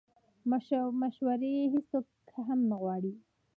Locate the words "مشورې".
1.01-1.53